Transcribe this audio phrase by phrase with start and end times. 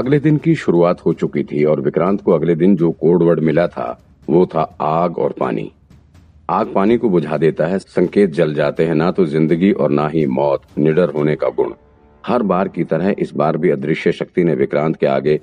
[0.00, 3.40] अगले दिन की शुरुआत हो चुकी थी और विक्रांत को अगले दिन जो कोड वर्ड
[3.40, 3.98] मिला था,
[4.28, 5.70] वो था आग और पानी।
[6.50, 10.06] आग पानी को बुझा देता है, संकेत जल जाते हैं, ना तो ज़िंदगी और ना
[10.08, 11.72] ही मौत, निडर होने का गुण।
[12.24, 15.38] हर बार की तरह इस बार भी अदृश्य शक्ति ने विक्रांत के आगे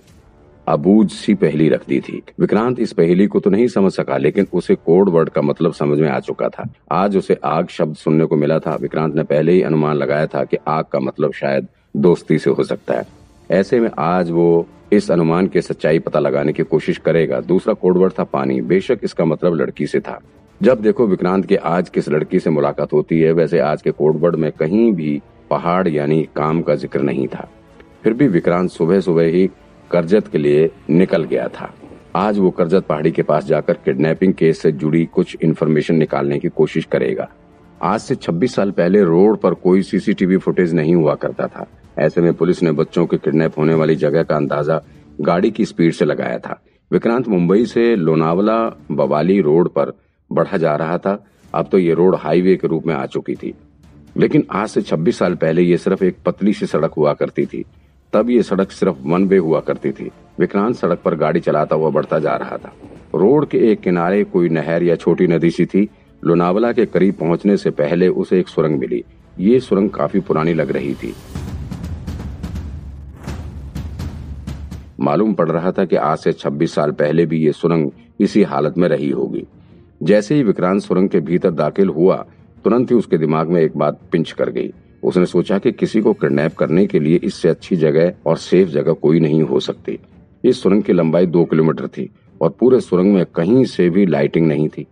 [0.67, 4.48] अबूझ सी पहली रख दी थी। विक्रांत इस पहली को तो नहीं समझ सका, लेकिन
[4.53, 8.26] उसे कोड वर्ड का मतलब समझ में आ चुका था। आज उसे आग शब्द सुनने
[8.26, 11.67] को मिला था। विक्रांत ने पहले ही अनुमान लगाया था कि आग का मतलब शायद
[11.98, 13.05] दोस्ती से हो सकता है।
[13.51, 18.13] ऐसे में आज वो इस अनुमान के सच्चाई पता लगाने की कोशिश करेगा। दूसरा कोडवर्ड
[18.20, 20.20] था पानी। बेशक इसका मतलब लड़की से था।
[20.61, 24.35] जब देखो विक्रांत के आज किस लड़की से मुलाकात होती है, वैसे आज के कोडवर्ड
[24.35, 27.47] में कहीं भी पहाड़ यानी काम का ज़िक्र नहीं था।
[28.03, 29.49] फिर भी विक्रांत सुबह सुबह ही
[29.91, 31.73] करजत के लिए निकल गया था।
[32.15, 36.49] आज वो करजत पहाड़ी के पास जाकर किडनैपिंग केस से जुड़ी कुछ इन्फॉर्मेशन निकालने की
[36.49, 37.29] कोशिश करेगा।
[37.84, 41.67] आज से 26 साल पहले रोड पर कोई सीसीटीवी फुटेज नहीं हुआ करता था।
[41.98, 44.81] ऐसे में पुलिस ने बच्चों के किडनैप होने वाली जगह का अंदाज़ा
[45.21, 49.98] गाड़ी की स्पीड से लगाया था। विक्रांत मुंबई से लोनावला बवाली रोड पर
[50.31, 53.54] बढ़ा जा रहा था। अब तो ये रोड हाईवे के रूप में आ चुकी थी।
[54.17, 57.65] लेकिन आज से 26 साल पहले ये सिर्फ़ एक पतली सी सड़क हुआ करती थी।
[58.13, 61.89] तब ये सड़क सिर्फ़ वन वे हुआ करती थी। विक्रांत सड़क पर गाड़ी चलाता हुआ
[61.89, 62.73] बढ़ता जा रहा था।
[63.15, 65.89] रोड के एक किनारे कोई नहर या छोटी नदी सी थी।
[66.25, 69.03] लोनावला के करीब पहुँचने से पहले उसे एक सुरंग मिली।
[69.39, 71.13] ये सुरंग काफ़ी पुरानी लग रही थी।
[75.00, 78.78] मालूम पड़ रहा था कि आज से 26 साल पहले भी ये सुरंग इसी हालत
[78.78, 79.45] में रही होगी।
[80.03, 82.25] जैसे ही विक्रांत सुरंग के भीतर दाखिल हुआ,
[82.63, 84.73] तुरंत ही उसके दिमाग में एक बात पिंच कर गई।
[85.03, 88.94] उसने सोचा कि किसी को किडनैप करने के लिए इससे अच्छी जगह और सेफ़ जगह
[88.94, 90.00] कोई नहीं हो सकती।
[90.44, 92.09] इस सुरंग की लंबाई दो किलोमीटर थी
[92.41, 94.88] और पूरे सुरंग में कहीं से भी लाइटिंग नहीं थी।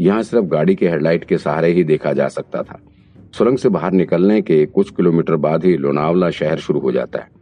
[0.00, 2.80] यहाँ सिर्फ़ गाड़ी के हेडलाइट के सहारे ही देखा जा सकता था।
[3.32, 7.37] सुरंग से बाहर निकलने के कुछ किलोमीटर बाद ही लोनावला शहर शुरू हो जाता है।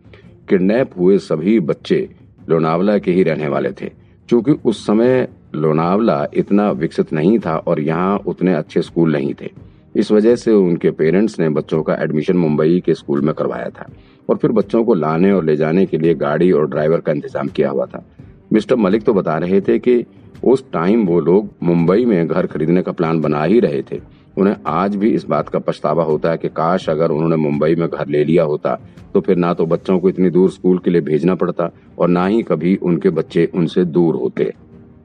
[0.49, 2.09] किडनैप हुए सभी बच्चे
[2.49, 3.91] लोनावला के ही रहने वाले थे।
[4.29, 9.51] क्योंकि उस समय लोनावला इतना विकसित नहीं था और यहाँ उतने अच्छे स्कूल नहीं थे।
[9.95, 13.89] इस वजह से उनके पेरेंट्स ने बच्चों का एडमिशन मुंबई के स्कूल में करवाया था
[14.29, 17.49] और फिर बच्चों को लाने और ले जाने के लिए गाड़ी और ड्राइवर का इंतज़ाम
[17.49, 18.05] किया हुआ था।
[18.53, 20.05] मिस्टर मलिक तो बता रहे थे कि
[20.45, 24.01] उस टाइम वो लोग मुंबई में घर खरीदने का प्लान बना ही रहे थे।
[24.37, 27.89] उन्हें आज भी इस बात का पछतावा होता है कि काश अगर उन्होंने मुंबई में
[27.89, 28.79] घर ले लिया होता
[29.15, 32.27] तो फिर ना तो बच्चों को इतनी दूर स्कूल के लिए भेजना पड़ता और ना
[32.27, 34.53] ही कभी उनके बच्चे उनसे दूर होते।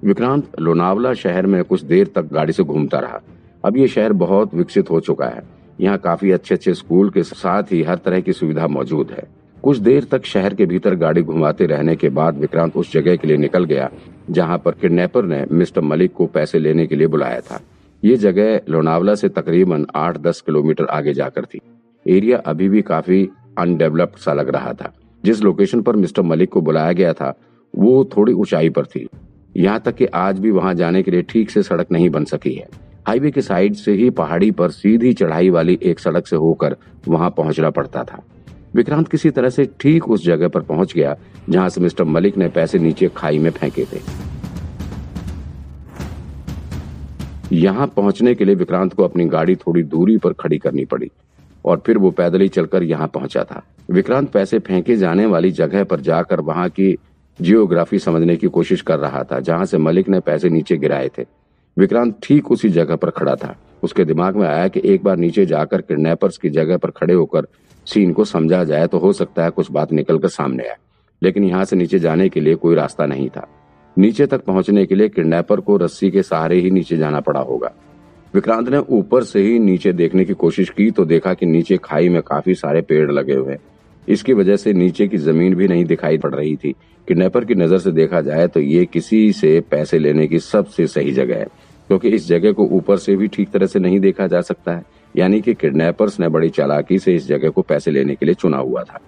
[0.03, 3.21] विक्रांत लोनावला शहर में कुछ देर तक गाड़ी से घूमता रहा।
[3.63, 5.43] अब ये शहर बहुत विकसित हो चुका है।
[5.79, 9.27] यहाँ काफ़ी अच्छे अच्छे स्कूल के साथ ही हर तरह की सुविधा मौजूद है।
[9.63, 13.27] कुछ देर तक शहर के भीतर गाड़ी घुमाते रहने के बाद विक्रांत उस जगह के
[13.27, 13.89] लिए निकल गया,
[14.29, 17.61] जहाँ पर किडनैपर ने मिस्टर मलिक को पैसे लेने के लिए बुलाया था।
[18.03, 21.59] ये जगह लोनावला से तकरीबन आठ दस किलोमीटर आगे जाकर थी।
[22.05, 24.91] एरिया अभी भी काफ़ी अनडेवलप्ड सा लग रहा था।
[25.23, 27.33] जिस लोकेशन पर मिस्टर मलिक को बुलाया गया था,
[27.73, 29.07] वो थोड़ी ऊंचाई पर थी।
[29.55, 32.53] यहाँ तक कि आज भी वहाँ जाने के लिए ठीक से सड़क नहीं बन सकी
[32.53, 32.67] है।
[33.07, 36.75] हाईवे के साइड से ही पहाड़ी पर सीधी चढ़ाई वाली एक सड़क से होकर
[37.07, 38.23] वहाँ पहुँचना पड़ता था।
[38.75, 41.15] विक्रांत किसी तरह से ठीक उस जगह पर पहुँच गया,
[41.49, 43.99] जहाँ से मिस्टर मलिक ने पैसे नीचे खाई में फेंके थे।
[47.51, 51.09] यहाँ पहुँचने के लिए विक्रांत को अपनी गाड़ी थोड़ी दूरी पर खड़ी करनी पड़ी
[51.65, 55.83] और फिर वो पैदल ही चलकर यहाँ पहुँचा था। विक्रांत पैसे फेंके जाने वाली जगह
[55.83, 56.95] पर जाकर वहाँ की
[57.39, 61.25] जियोग्राफी समझने की कोशिश कर रहा था, जहाँ से मलिक ने पैसे नीचे गिराए थे।
[61.77, 65.45] विक्रांत ठीक उसी जगह पर खड़ा था। उसके दिमाग में आया कि एक बार नीचे
[65.45, 67.47] जाकर किडनैपर्स की जगह पर खड़े होकर
[67.87, 70.75] सीन को समझा जाए तो हो सकता है कुछ बात निकलकर सामने आए,
[71.21, 73.47] लेकिन यहाँ से नीचे जाने के लिए कोई रास्ता नहीं था।
[73.97, 77.71] नीचे तक पहुँचने के लिए किडनैपर को रस्सी के सहारे ही नीचे जाना पड़ा होगा।
[78.33, 82.09] विक्रांत ने ऊपर से ही नीचे देखने की कोशिश की तो देखा कि नीचे खाई
[82.09, 83.57] में काफ़ी सारे पेड़ लगे हुए
[84.07, 86.71] इसकी वजह से नीचे की ज़मीन भी नहीं दिखाई पड़ रही थी।
[87.07, 91.11] किडनैपर की नज़र से देखा जाए तो ये किसी से पैसे लेने की सबसे सही
[91.11, 91.47] जगह है,
[91.89, 94.83] क्योंकि इस जगह को ऊपर से भी ठीक तरह से नहीं देखा जा सकता है।
[95.15, 98.57] यानी कि किडनैपर्स ने बड़ी चालाकी से इस जगह को पैसे लेने के लिए चुना
[98.57, 98.99] हुआ था।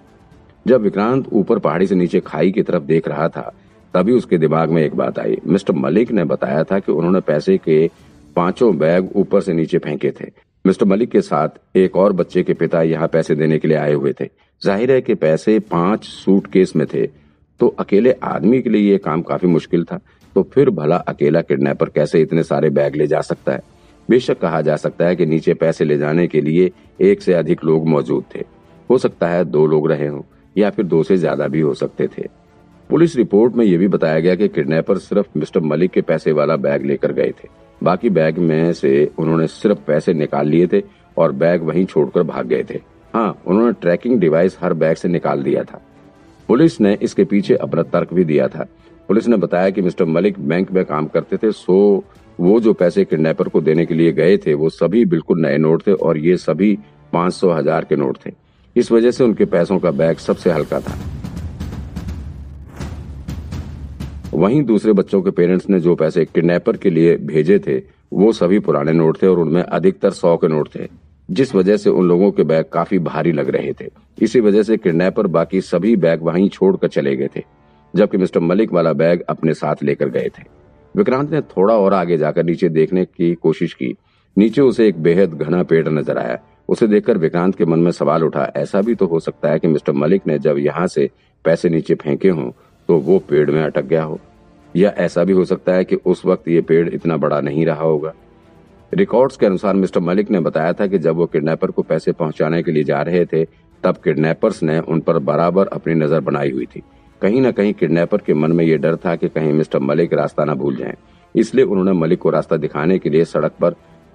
[0.66, 3.52] जब विक्रांत ऊपर पहाड़ी से नीचे खाई की तरफ़ देख रहा था
[3.94, 7.56] तभी उसके दिमाग में एक बात आई। मिस्टर मलिक ने बताया था कि उन्होंने पैसे
[7.58, 7.86] के
[8.36, 10.30] पाँचों बैग ऊपर से नीचे फेंके थे।
[10.64, 13.92] मिस्टर मलिक के साथ एक और बच्चे के पिता यहाँ पैसे देने के लिए आए
[13.92, 14.28] हुए थे।
[14.62, 17.06] ज़ाहिर है कि पैसे पाँच सूट केस में थे।
[17.60, 20.00] तो अकेले आदमी के लिए ये काम काफ़ी मुश्किल था।
[20.36, 23.62] तो फिर भला अकेला किडनैपर कैसे इतने सारे बैग ले जा सकता है?
[24.08, 26.70] बेशक कहा जा सकता है कि नीचे पैसे ले जाने के लिए
[27.02, 28.44] एक से अधिक लोग मौजूद थे।
[28.90, 30.22] हो सकता है दो लोग रहे हों,
[30.56, 32.26] या फिर दो से ज़्यादा भी हो सकते थे।
[32.90, 36.56] पुलिस रिपोर्ट में यह भी बताया गया कि किडनैपर सिर्फ़ मिस्टर मलिक के पैसे वाला
[36.56, 37.48] बैग लेकर गए थे।
[37.80, 40.82] बाकी बैग में से उन्होंने सिर्फ़ पैसे निकाल लिए थे
[41.16, 42.80] और बैग वहीं छोड़कर भाग गए थे।
[43.14, 45.80] हाँ उन्होंने ट्रैकिंग डिवाइस हर बैग से निकाल दिया था।
[46.48, 48.66] पुलिस ने इसके पीछे अपना तर्क भी दिया था।
[49.08, 52.04] पुलिस ने बताया कि मिस्टर मलिक बैंक में काम करते थे, सो
[52.38, 55.86] वो जो पैसे किडनैपर को देने के लिए गए थे, वो सभी बिल्कुल नए नोट
[55.86, 56.78] थे और ये सभी
[57.12, 58.30] पाँच सौ हज़ार के नोट थे।
[58.76, 60.98] इस वजह से उनके पैसों का बैग सबसे हल्का था।
[64.34, 67.76] वहीं दूसरे बच्चों के पेरेंट्स ने जो पैसे किडनैपर के लिए भेजे थे,
[68.12, 70.88] वो सभी पुराने नोट थे और उनमें अधिकतर सौ के नोट थे,
[71.28, 73.88] जिस वजह से उन लोगों के बैग काफ़ी भारी लग रहे थे।
[74.18, 77.42] इसी वजह से किडनैपर बाकी सभी बैग वहीं छोड़कर चले गए थे,
[77.94, 80.42] जबकि मिस्टर मलिक वाला बैग अपने साथ लेकर गए थे।
[80.94, 83.94] विक्रांत ने थोड़ा और आगे जाकर नीचे देखने की कोशिश की।
[84.36, 86.38] नीचे उसे एक बेहद घना पेड़ नज़र आया।
[86.68, 89.68] उसे देखकर विक्रांत के मन में सवाल उठा, ऐसा भी तो हो सकता है कि
[89.68, 91.10] मिस्टर मलिक ने जब यहाँ से
[91.44, 92.50] पैसे नीचे फेंके हों
[92.88, 94.20] तो वो पेड़ में अटक गया हो।
[94.74, 97.82] या ऐसा भी हो सकता है कि उस वक्त ये पेड़ इतना बड़ा नहीं रहा
[97.82, 98.12] होगा।
[98.92, 102.62] रिकॉर्ड्स के अनुसार मिस्टर मलिक ने बताया था कि जब वो किडनैपर को पैसे पहुँचाने
[102.62, 103.44] के लिए जा रहे थे,
[103.84, 106.82] तब किडनैपर्स ने उन पर बराबर अपनी नज़र बनाई हुई थी।
[107.22, 110.44] कहीं न कहीं किडनैपर के मन में ये डर था कि कहीं मिस्टर मलिक रास्ता
[110.44, 110.94] न भूल जाएँ।
[111.34, 113.70] इसलिए उन्होंने मलिक को रास्ता दिखाने के लिए सड़क पर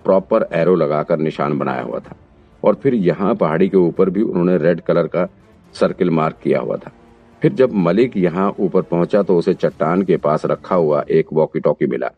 [0.06, 2.16] प्रॉपर एरो लगाकर निशान बनाया हुआ था।
[2.64, 5.28] और फिर यहाँ पहाड़ी के ऊपर भी उन्होंने रेड कलर का
[5.76, 6.92] सर्किल मार्क किया हुआ था।
[7.42, 11.60] फिर जब मलिक यहाँ ऊपर पहुँचा तो उसे चट्टान के पास रखा हुआ एक वॉकी
[11.60, 12.10] टॉकी मिला।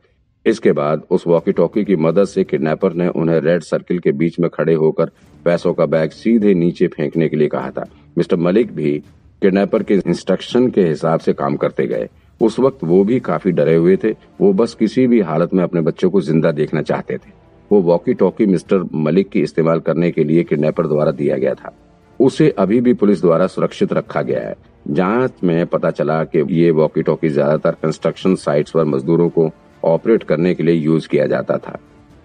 [0.46, 4.40] इसके बाद उस वॉकी टॉकी की मदद से किडनैपर ने उन्हें रेड सर्किल के बीच
[4.40, 5.12] में खड़े होकर
[5.46, 7.86] पैसों का बैग सीधे नीचे फेंकने के लिए कहा था।
[8.18, 8.98] मिस्टर मलिक भी
[9.42, 12.08] किडनैपर के इंस्ट्रक्शन के हिसाब से काम करते गए।
[12.42, 15.82] उस वक्त वो भी काफ़ी डरे हुए थे। वो बस किसी भी हालत में अपने
[15.82, 17.32] बच्चों को ज़िंदा देखना चाहते थे।
[17.72, 21.76] वो वॉकी टॉकी मिस्टर मलिक की इस्तेमाल करने के लिए किडनैपर द्वारा दिया गया था।
[22.20, 26.70] उसे अभी भी पुलिस द्वारा सुरक्षित रखा गया है। जाँच में पता चला कि ये
[26.72, 29.50] वॉकी टॉकी ज़्यादातर कंस्ट्रक्शन साइट्स पर मजदूरों को
[29.84, 31.78] ऑपरेट करने के लिए यूज़ किया जाता था।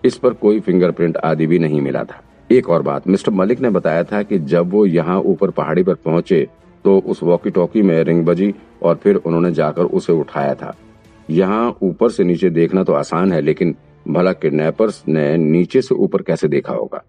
[0.04, 3.70] इस पर कोई फिंगरप्रिंट आदि भी नहीं मिला था। एक और बात, मिस्टर मलिक ने
[3.70, 6.46] बताया था कि जब वो यहाँ ऊपर पहाड़ी पर पहुँचे
[6.84, 10.74] तो उस वॉकी टॉकी में रिंग बजी और फिर उन्होंने जाकर उसे उठाया था।
[11.28, 13.74] यहाँ ऊपर से नीचे देखना तो आसान है, लेकिन
[14.06, 17.02] भला किडनैपर्स ने नीचे से ऊपर कैसे देखा होगा?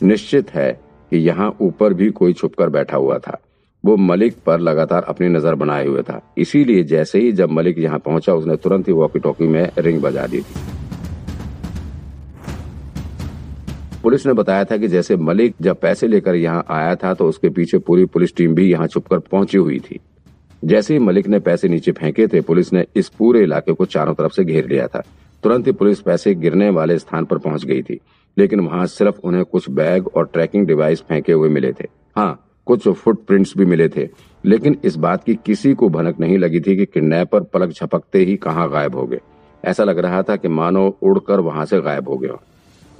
[0.00, 0.72] निश्चित है
[1.12, 3.38] कि यहाँ ऊपर भी कोई छुपकर बैठा हुआ था।
[3.84, 7.98] वो मलिक पर लगातार अपनी नज़र बनाए हुए था। इसीलिए जैसे ही जब मलिक यहाँ
[7.98, 10.72] पहुँचा, उसने तुरंत ही वॉकी टॉकी में रिंग बजा दी थी।
[14.02, 17.48] पुलिस ने बताया था कि जैसे मलिक जब पैसे लेकर यहाँ आया था तो उसके
[17.50, 20.00] पीछे पूरी पुलिस टीम भी यहाँ छुपकर पहुँची हुई थी।
[20.62, 24.14] जैसे ही मलिक ने पैसे नीचे फेंके थे, पुलिस ने इस पूरे इलाके को चारों
[24.14, 25.02] तरफ़ से घेर लिया था।
[25.42, 27.98] तुरंत ही पुलिस पैसे गिरने वाले स्थान पर पहुँच गई थी,
[28.36, 32.88] लेकिन वहाँ सिर्फ़ उन्हें कुछ बैग और ट्रैकिंग डिवाइस फेंके हुए मिले थे। हाँ कुछ
[32.88, 34.08] फुटप्रिंट्स भी मिले थे।
[34.44, 38.36] लेकिन इस बात की किसी को भनक नहीं लगी थी कि किडनैपर पलक झपकते ही
[38.36, 39.20] कहाँ गायब हो गए।
[39.64, 42.38] ऐसा लग रहा था कि मानो उड़कर वहाँ से गायब हो गया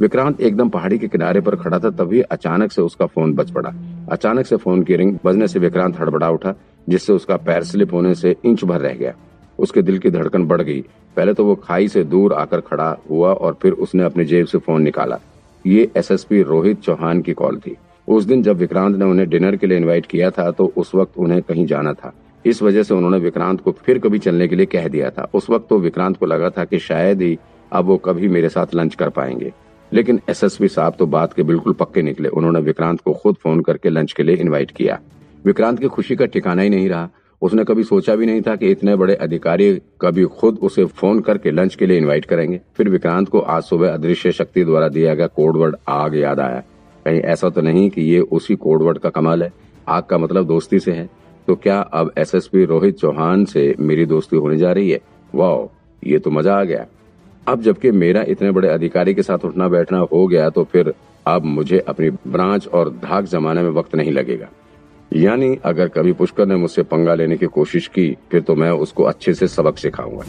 [0.01, 3.73] विक्रांत एकदम पहाड़ी के किनारे पर खड़ा था, तभी अचानक से उसका फ़ोन बज पड़ा।
[4.11, 6.55] अचानक से फ़ोन की रिंग बजने से विक्रांत हड़बड़ा उठा,
[6.89, 9.15] जिससे उसका पैर स्लिप होने से इंच भर रह गया।
[9.59, 10.81] उसके दिल की धड़कन बढ़ गई।
[11.17, 14.59] पहले तो वो खाई से दूर आकर खड़ा हुआ और फिर उसने अपनी जेब से
[14.59, 15.19] फ़ोन निकाला।
[15.67, 17.77] ये एसएसपी रोहित चौहान की कॉल थी।
[18.09, 21.19] उस दिन जब विक्रांत ने उन्हें डिनर के लिए इनवाइट किया था तो उस वक्त
[21.19, 22.12] उन्हें कहीं जाना था।
[22.45, 25.51] इस वजह से उन्होंने विक्रांत को फिर कभी चलने के लिए कह दिया था। उस
[25.51, 27.39] वक्त तो विक्रांत को लगा था कि शायद ही
[27.73, 29.53] अब वो कभी मेरे साथ लंच कर पाएँगे।
[29.93, 33.91] लेकिन एसएसपी साहब तो बात के बिल्कुल पक्के निकले। उन्होंने विक्रांत को खुद फ़ोन करके
[33.91, 34.99] लंच के लिए इन्वाइट किया।
[35.44, 37.08] विक्रांत की खुशी का ठिकाना ही नहीं रहा।
[37.43, 41.51] उसने कभी सोचा भी नहीं था कि इतने बड़े अधिकारी कभी खुद उसे फ़ोन करके
[41.51, 45.27] लंच के लिए इनवाइट करेंगे। फिर विक्रांत को आज सुबह अदृश्य शक्ति द्वारा दिया गया
[45.27, 46.63] कोडवर्ड आग याद आया।
[47.05, 49.53] कहीं ऐसा तो नहीं कि ये उसी कोडवर्ड का कमाल है।
[49.89, 51.08] आग का मतलब दोस्ती से है।
[51.49, 55.01] तो क्या अब एसएसपी रोहित चौहान से मेरी दोस्ती होने जा रही है?
[55.34, 56.87] वाह ये तो मज़ा आ गया।
[57.46, 60.93] अब जबकि मेरा इतने बड़े अधिकारी के साथ उठना बैठना हो गया तो फिर
[61.27, 64.49] अब मुझे अपनी ब्रांच और धाक जमाने में वक्त नहीं लगेगा।
[65.13, 69.03] यानी अगर कभी पुष्कर ने मुझसे पंगा लेने की कोशिश की, फिर तो मैं उसको
[69.03, 70.25] अच्छे से सबक सिखाऊँगा।